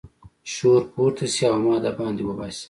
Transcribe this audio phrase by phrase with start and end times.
[0.53, 2.59] شور پورته شي او ما د باندې وباسي.